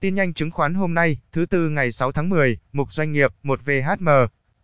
[0.00, 3.30] Tin nhanh chứng khoán hôm nay, thứ tư ngày 6 tháng 10, mục doanh nghiệp,
[3.42, 4.08] 1 VHM.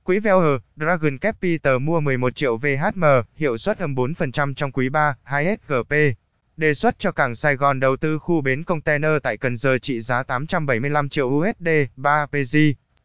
[0.02, 3.04] Quỹ Valor, Dragon Capital mua 11 triệu VHM,
[3.36, 6.12] hiệu suất âm 4% trong quý 3, 2SGP.
[6.56, 10.00] Đề xuất cho cảng Sài Gòn đầu tư khu bến container tại Cần Giờ trị
[10.00, 12.56] giá 875 triệu USD, 3 PG.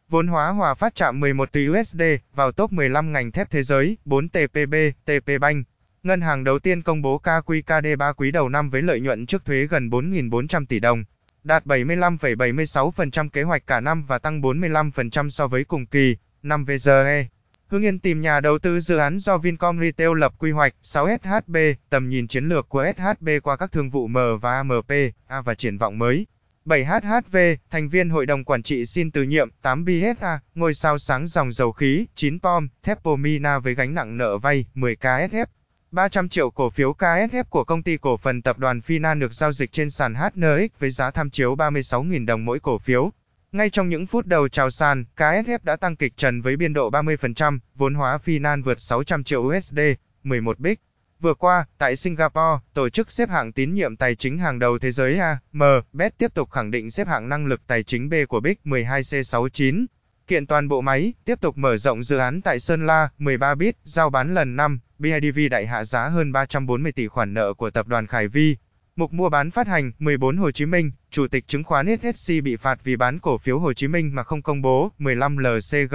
[0.08, 2.02] Vốn hóa hòa phát chạm 11 tỷ USD,
[2.34, 4.74] vào top 15 ngành thép thế giới, 4 TPB,
[5.04, 5.66] TP Bank.
[6.02, 9.44] Ngân hàng đầu tiên công bố KQKD 3 quý đầu năm với lợi nhuận trước
[9.44, 11.04] thuế gần 4.400 tỷ đồng,
[11.44, 17.28] đạt 75,76% kế hoạch cả năm và tăng 45% so với cùng kỳ, năm VGE.
[17.66, 21.74] Hưng Yên tìm nhà đầu tư dự án do Vincom Retail lập quy hoạch 6SHB,
[21.90, 24.92] tầm nhìn chiến lược của SHB qua các thương vụ M và AMP,
[25.26, 26.26] A và triển vọng mới.
[26.66, 31.52] 7HHV, thành viên hội đồng quản trị xin từ nhiệm, 8BSA, ngôi sao sáng dòng
[31.52, 35.46] dầu khí, 9 POM, Thepomina với gánh nặng nợ vay, 10 KSF.
[35.92, 39.52] 300 triệu cổ phiếu KSF của công ty cổ phần tập đoàn Fina được giao
[39.52, 43.10] dịch trên sàn HNX với giá tham chiếu 36.000 đồng mỗi cổ phiếu.
[43.52, 46.90] Ngay trong những phút đầu chào sàn, KSF đã tăng kịch trần với biên độ
[46.90, 49.78] 30%, vốn hóa Finan vượt 600 triệu USD,
[50.22, 50.80] 11 bích.
[51.20, 54.90] Vừa qua, tại Singapore, tổ chức xếp hạng tín nhiệm tài chính hàng đầu thế
[54.90, 58.40] giới AM, BET tiếp tục khẳng định xếp hạng năng lực tài chính B của
[58.40, 59.86] BIC 12C69.
[60.26, 63.76] Kiện toàn bộ máy, tiếp tục mở rộng dự án tại Sơn La, 13 bit,
[63.84, 67.88] giao bán lần 5, BIDV đại hạ giá hơn 340 tỷ khoản nợ của tập
[67.88, 68.56] đoàn Khải Vi.
[68.96, 72.56] Mục mua bán phát hành 14 Hồ Chí Minh, Chủ tịch chứng khoán HSC bị
[72.56, 75.94] phạt vì bán cổ phiếu Hồ Chí Minh mà không công bố 15 LCG.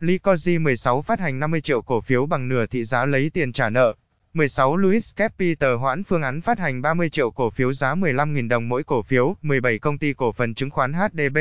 [0.00, 3.70] Licoji 16 phát hành 50 triệu cổ phiếu bằng nửa thị giá lấy tiền trả
[3.70, 3.94] nợ.
[4.34, 8.68] 16 Louis Capital hoãn phương án phát hành 30 triệu cổ phiếu giá 15.000 đồng
[8.68, 9.36] mỗi cổ phiếu.
[9.42, 11.38] 17 Công ty cổ phần chứng khoán HDB.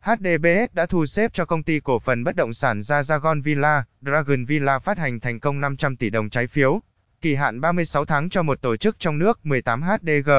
[0.00, 4.44] HDBS đã thu xếp cho công ty cổ phần bất động sản Jajagon Villa, Dragon
[4.44, 6.80] Villa phát hành thành công 500 tỷ đồng trái phiếu
[7.20, 10.30] kỳ hạn 36 tháng cho một tổ chức trong nước 18 HDG.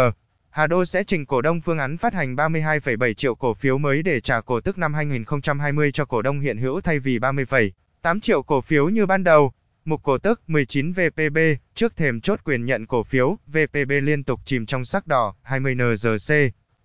[0.50, 4.04] Hà Đô sẽ trình cổ đông phương án phát hành 32,7 triệu cổ phiếu mới
[4.04, 8.44] để trả cổ tức năm 2020 cho cổ đông hiện hữu thay vì 30,8 triệu
[8.44, 9.52] cổ phiếu như ban đầu.
[9.86, 11.38] Mục cổ tức 19 VPB,
[11.75, 15.75] trước thềm chốt quyền nhận cổ phiếu, VPB liên tục chìm trong sắc đỏ, 20
[15.75, 16.34] NGC.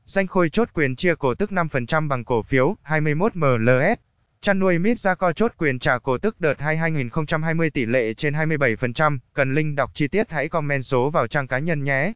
[0.07, 3.99] Danh khôi chốt quyền chia cổ tức 5% bằng cổ phiếu, 21 MLS.
[4.41, 8.15] Chăn nuôi mít ra co chốt quyền trả cổ tức đợt 2 2020 tỷ lệ
[8.15, 12.13] trên 27%, cần link đọc chi tiết hãy comment số vào trang cá nhân nhé.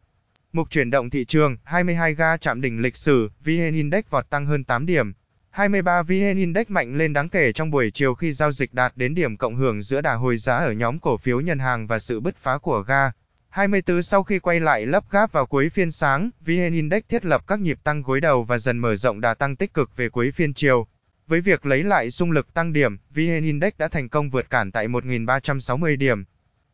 [0.52, 4.46] Mục chuyển động thị trường, 22 ga chạm đỉnh lịch sử, VN Index vọt tăng
[4.46, 5.12] hơn 8 điểm.
[5.50, 9.14] 23 VN Index mạnh lên đáng kể trong buổi chiều khi giao dịch đạt đến
[9.14, 12.20] điểm cộng hưởng giữa đà hồi giá ở nhóm cổ phiếu nhân hàng và sự
[12.20, 13.10] bứt phá của ga.
[13.58, 17.42] 24 sau khi quay lại lấp gáp vào cuối phiên sáng, VN Index thiết lập
[17.46, 20.30] các nhịp tăng gối đầu và dần mở rộng đà tăng tích cực về cuối
[20.30, 20.86] phiên chiều.
[21.26, 24.72] Với việc lấy lại xung lực tăng điểm, VN Index đã thành công vượt cản
[24.72, 26.24] tại 1.360 điểm.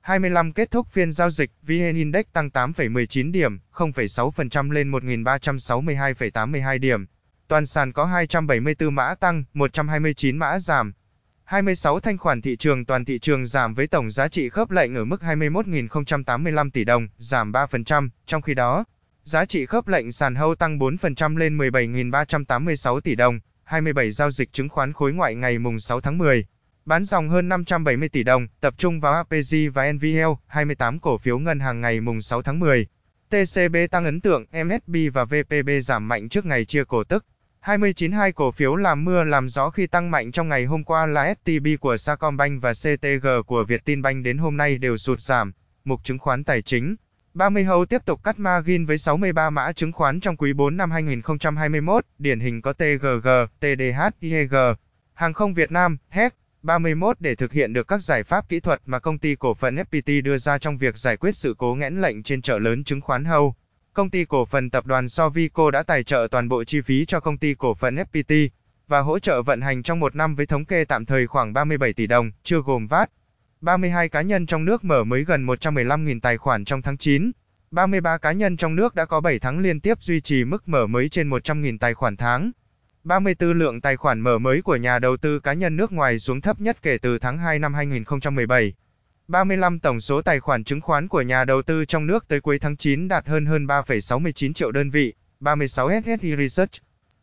[0.00, 7.06] 25 kết thúc phiên giao dịch, VN Index tăng 8,19 điểm, 0,6% lên 1.362,82 điểm.
[7.48, 10.92] Toàn sàn có 274 mã tăng, 129 mã giảm.
[11.44, 14.94] 26 thanh khoản thị trường toàn thị trường giảm với tổng giá trị khớp lệnh
[14.94, 18.84] ở mức 21.085 tỷ đồng, giảm 3%, trong khi đó,
[19.24, 23.40] giá trị khớp lệnh sàn hâu tăng 4% lên 17.386 tỷ đồng.
[23.64, 26.46] 27 giao dịch chứng khoán khối ngoại ngày mùng 6 tháng 10.
[26.84, 31.38] Bán dòng hơn 570 tỷ đồng, tập trung vào APG và NVL, 28 cổ phiếu
[31.38, 32.86] ngân hàng ngày mùng 6 tháng 10.
[33.30, 37.24] TCB tăng ấn tượng, MSB và VPB giảm mạnh trước ngày chia cổ tức.
[37.64, 41.34] 292 cổ phiếu làm mưa làm gió khi tăng mạnh trong ngày hôm qua là
[41.34, 45.52] STB của Sacombank và CTG của Vietinbank đến hôm nay đều sụt giảm.
[45.84, 46.96] Mục chứng khoán tài chính
[47.34, 50.90] 30 Hầu tiếp tục cắt margin với 63 mã chứng khoán trong quý 4 năm
[50.90, 53.28] 2021, điển hình có TGG,
[53.60, 54.54] TDH, IEG.
[55.14, 58.80] Hàng không Việt Nam, HEC, 31 để thực hiện được các giải pháp kỹ thuật
[58.86, 62.00] mà công ty cổ phần FPT đưa ra trong việc giải quyết sự cố nghẽn
[62.00, 63.54] lệnh trên chợ lớn chứng khoán Hầu.
[63.94, 67.20] Công ty cổ phần tập đoàn Sovico đã tài trợ toàn bộ chi phí cho
[67.20, 68.48] công ty cổ phần FPT
[68.88, 71.92] và hỗ trợ vận hành trong một năm với thống kê tạm thời khoảng 37
[71.92, 73.10] tỷ đồng, chưa gồm VAT.
[73.60, 77.30] 32 cá nhân trong nước mở mới gần 115.000 tài khoản trong tháng 9.
[77.70, 80.86] 33 cá nhân trong nước đã có 7 tháng liên tiếp duy trì mức mở
[80.86, 82.50] mới trên 100.000 tài khoản tháng.
[83.04, 86.40] 34 lượng tài khoản mở mới của nhà đầu tư cá nhân nước ngoài xuống
[86.40, 88.72] thấp nhất kể từ tháng 2 năm 2017.
[89.28, 92.58] 35 tổng số tài khoản chứng khoán của nhà đầu tư trong nước tới cuối
[92.58, 95.14] tháng 9 đạt hơn hơn 3,69 triệu đơn vị.
[95.40, 96.72] 36 SSI Research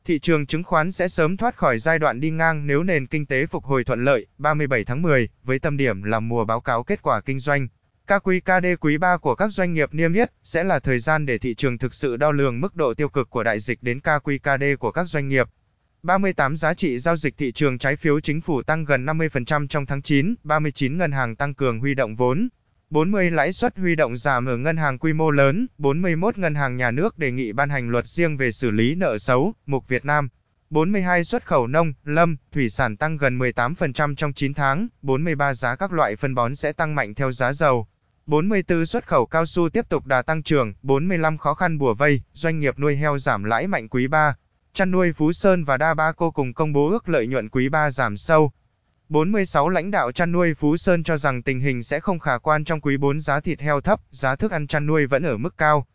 [0.06, 3.25] Thị trường chứng khoán sẽ sớm thoát khỏi giai đoạn đi ngang nếu nền kinh
[3.25, 6.83] tế phục hồi thuận lợi, 37 tháng 10, với tâm điểm là mùa báo cáo
[6.83, 7.68] kết quả kinh doanh.
[8.07, 11.56] KQKD quý 3 của các doanh nghiệp niêm yết sẽ là thời gian để thị
[11.56, 14.92] trường thực sự đo lường mức độ tiêu cực của đại dịch đến KQKD của
[14.92, 15.47] các doanh nghiệp.
[16.03, 19.86] 38 giá trị giao dịch thị trường trái phiếu chính phủ tăng gần 50% trong
[19.86, 22.50] tháng 9, 39 ngân hàng tăng cường huy động vốn.
[22.89, 26.77] 40 lãi suất huy động giảm ở ngân hàng quy mô lớn, 41 ngân hàng
[26.77, 30.06] nhà nước đề nghị ban hành luật riêng về xử lý nợ xấu, mục Việt
[30.06, 30.30] Nam.
[30.69, 35.75] 42 xuất khẩu nông, lâm, thủy sản tăng gần 18% trong 9 tháng, 43 giá
[35.75, 37.88] các loại phân bón sẽ tăng mạnh theo giá dầu.
[38.25, 42.21] 44 xuất khẩu cao su tiếp tục đà tăng trưởng, 45 khó khăn bùa vây,
[42.33, 44.36] doanh nghiệp nuôi heo giảm lãi mạnh quý 3.
[44.73, 47.69] Chăn nuôi Phú Sơn và Đa Ba Cô cùng công bố ước lợi nhuận quý
[47.69, 48.51] 3 giảm sâu.
[49.09, 52.63] 46 lãnh đạo chăn nuôi Phú Sơn cho rằng tình hình sẽ không khả quan
[52.63, 55.57] trong quý 4 giá thịt heo thấp, giá thức ăn chăn nuôi vẫn ở mức
[55.57, 55.88] cao.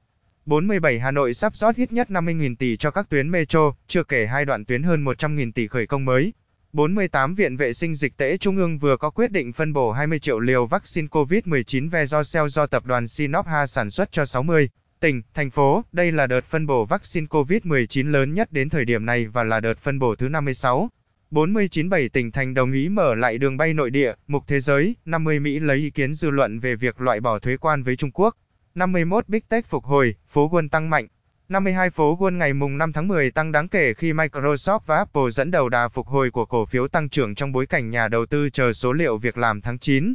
[0.46, 4.26] 47 Hà Nội sắp rót ít nhất 50.000 tỷ cho các tuyến metro, chưa kể
[4.26, 6.32] hai đoạn tuyến hơn 100.000 tỷ khởi công mới.
[6.72, 10.18] 48 Viện Vệ sinh Dịch tễ Trung ương vừa có quyết định phân bổ 20
[10.18, 14.68] triệu liều vaccine COVID-19 Verocell do tập đoàn Sinopha sản xuất cho 60
[15.00, 15.84] tỉnh, thành phố.
[15.92, 19.60] Đây là đợt phân bổ vaccine COVID-19 lớn nhất đến thời điểm này và là
[19.60, 20.90] đợt phân bổ thứ 56.
[21.30, 25.40] 497 tỉnh thành đồng ý mở lại đường bay nội địa, mục thế giới, 50
[25.40, 28.36] Mỹ lấy ý kiến dư luận về việc loại bỏ thuế quan với Trung Quốc.
[28.74, 31.06] 51 Big Tech phục hồi, phố Wall tăng mạnh.
[31.48, 35.30] 52 phố Wall ngày mùng 5 tháng 10 tăng đáng kể khi Microsoft và Apple
[35.30, 38.26] dẫn đầu đà phục hồi của cổ phiếu tăng trưởng trong bối cảnh nhà đầu
[38.26, 40.14] tư chờ số liệu việc làm tháng 9.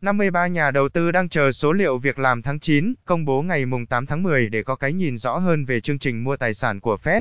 [0.00, 3.66] 53 nhà đầu tư đang chờ số liệu việc làm tháng 9, công bố ngày
[3.66, 6.54] mùng 8 tháng 10 để có cái nhìn rõ hơn về chương trình mua tài
[6.54, 7.20] sản của Fed.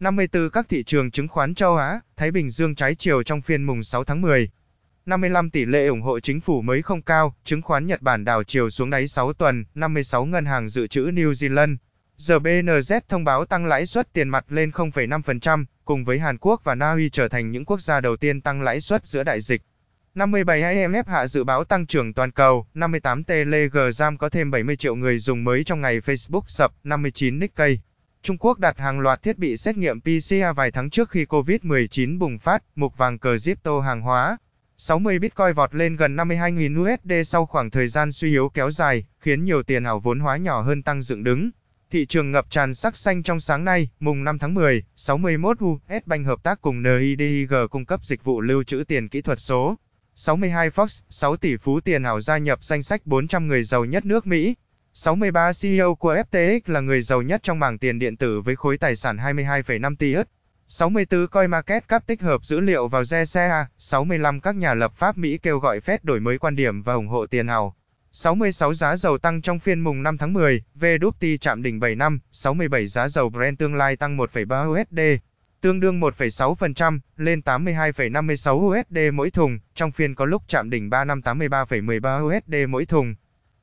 [0.00, 3.62] 54 các thị trường chứng khoán châu Á, Thái Bình Dương trái chiều trong phiên
[3.62, 4.48] mùng 6 tháng 10.
[5.06, 8.44] 55 tỷ lệ ủng hộ chính phủ mới không cao, chứng khoán Nhật Bản đảo
[8.44, 11.76] chiều xuống đáy 6 tuần, 56 ngân hàng dự trữ New Zealand.
[12.18, 16.74] GBNZ thông báo tăng lãi suất tiền mặt lên 0,5%, cùng với Hàn Quốc và
[16.74, 19.62] Na Uy trở thành những quốc gia đầu tiên tăng lãi suất giữa đại dịch.
[20.18, 24.94] 57 IMF hạ dự báo tăng trưởng toàn cầu, 58 Telegram có thêm 70 triệu
[24.94, 27.80] người dùng mới trong ngày Facebook sập, 59 Nikkei.
[28.22, 32.18] Trung Quốc đặt hàng loạt thiết bị xét nghiệm PCR vài tháng trước khi COVID-19
[32.18, 34.36] bùng phát, mục vàng cờ crypto hàng hóa.
[34.76, 39.04] 60 Bitcoin vọt lên gần 52.000 USD sau khoảng thời gian suy yếu kéo dài,
[39.20, 41.50] khiến nhiều tiền ảo vốn hóa nhỏ hơn tăng dựng đứng.
[41.90, 46.06] Thị trường ngập tràn sắc xanh trong sáng nay, mùng 5 tháng 10, 61 US
[46.06, 49.76] Bank hợp tác cùng NIDIG cung cấp dịch vụ lưu trữ tiền kỹ thuật số.
[50.20, 54.04] 62 Fox, 6 tỷ phú tiền ảo gia nhập danh sách 400 người giàu nhất
[54.04, 54.54] nước Mỹ.
[54.94, 58.78] 63 CEO của FTX là người giàu nhất trong mảng tiền điện tử với khối
[58.78, 60.26] tài sản 22,5 tỷ USD.
[60.68, 65.18] 64 Coi Market Cap tích hợp dữ liệu vào GCA, 65 các nhà lập pháp
[65.18, 67.76] Mỹ kêu gọi Fed đổi mới quan điểm và ủng hộ tiền ảo.
[68.12, 72.20] 66 giá dầu tăng trong phiên mùng 5 tháng 10, VWT chạm đỉnh 7 năm,
[72.30, 75.22] 67 giá dầu Brent tương lai tăng 1,3 USD,
[75.60, 81.04] tương đương 1,6%, lên 82,56 USD mỗi thùng, trong phiên có lúc chạm đỉnh 3
[81.04, 83.14] năm 83,13 USD mỗi thùng.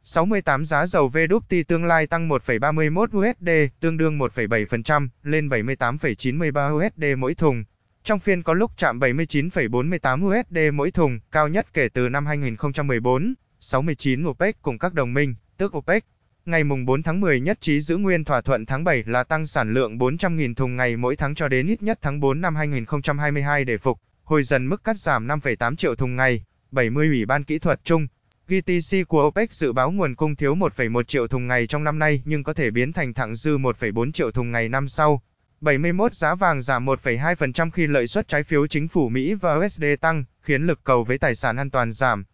[0.04, 3.50] 68 giá dầu WT tương lai tăng 1,31 USD,
[3.80, 7.64] tương đương 1,7%, lên 78,93 USD mỗi thùng.
[8.04, 13.34] Trong phiên có lúc chạm 79,48 USD mỗi thùng, cao nhất kể từ năm 2014.
[13.60, 16.06] 69 OPEC cùng các đồng minh, tức OPEC.
[16.48, 19.48] Ngày mùng 4 tháng 10 nhất trí giữ nguyên thỏa thuận tháng 7 là tăng
[19.48, 23.66] sản lượng 400.000 thùng ngày mỗi tháng cho đến ít nhất tháng 4 năm 2022
[23.66, 26.44] để phục hồi dần mức cắt giảm 5,8 triệu thùng ngày.
[26.72, 28.08] 70 Ủy ban kỹ thuật chung,
[28.48, 32.22] GTC của OPEC dự báo nguồn cung thiếu 1,1 triệu thùng ngày trong năm nay
[32.26, 35.22] nhưng có thể biến thành thặng dư 1,4 triệu thùng ngày năm sau.
[35.62, 39.84] 71 giá vàng giảm 1,2% khi lợi suất trái phiếu chính phủ Mỹ và USD
[40.02, 42.26] tăng, khiến lực cầu với tài sản an toàn giảm.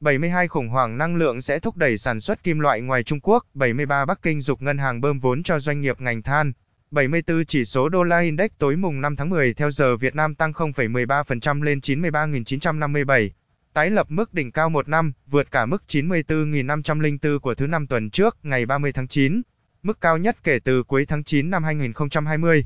[0.00, 3.46] 72 khủng hoảng năng lượng sẽ thúc đẩy sản xuất kim loại ngoài Trung Quốc.
[3.54, 6.52] 73 Bắc Kinh dục ngân hàng bơm vốn cho doanh nghiệp ngành than.
[6.90, 10.34] 74 chỉ số đô la index tối mùng 5 tháng 10 theo giờ Việt Nam
[10.34, 13.28] tăng 0,13% lên 93.957
[13.72, 18.10] tái lập mức đỉnh cao một năm, vượt cả mức 94.504 của thứ năm tuần
[18.10, 19.42] trước, ngày 30 tháng 9,
[19.82, 22.64] mức cao nhất kể từ cuối tháng 9 năm 2020.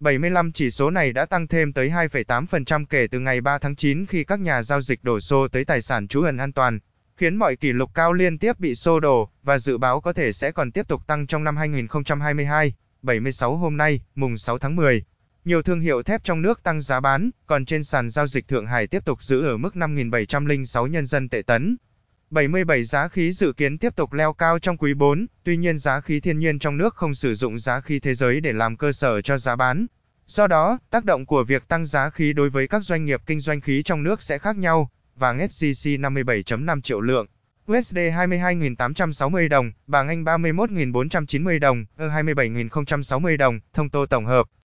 [0.00, 4.06] 75 chỉ số này đã tăng thêm tới 2,8% kể từ ngày 3 tháng 9
[4.06, 6.78] khi các nhà giao dịch đổ xô tới tài sản trú ẩn an toàn,
[7.16, 10.32] khiến mọi kỷ lục cao liên tiếp bị xô đổ, và dự báo có thể
[10.32, 12.74] sẽ còn tiếp tục tăng trong năm 2022.
[13.02, 15.02] 76 hôm nay, mùng 6 tháng 10.
[15.44, 18.66] Nhiều thương hiệu thép trong nước tăng giá bán, còn trên sàn giao dịch Thượng
[18.66, 21.76] Hải tiếp tục giữ ở mức 5.706 nhân dân tệ tấn.
[22.30, 26.00] 77 giá khí dự kiến tiếp tục leo cao trong quý 4, tuy nhiên giá
[26.00, 28.92] khí thiên nhiên trong nước không sử dụng giá khí thế giới để làm cơ
[28.92, 29.86] sở cho giá bán.
[30.26, 33.40] Do đó, tác động của việc tăng giá khí đối với các doanh nghiệp kinh
[33.40, 34.90] doanh khí trong nước sẽ khác nhau.
[35.16, 37.26] Vàng SJC 57.5 triệu lượng,
[37.72, 44.46] USD 22.860 đồng, bảng Anh 31.490 đồng, EUR 27.060 đồng, thông tô tổng hợp.